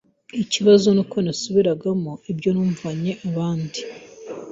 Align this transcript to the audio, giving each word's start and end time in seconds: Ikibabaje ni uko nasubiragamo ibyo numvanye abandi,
Ikibabaje 0.43 0.89
ni 0.93 1.01
uko 1.03 1.17
nasubiragamo 1.23 2.11
ibyo 2.31 2.49
numvanye 2.55 3.11
abandi, 3.27 3.79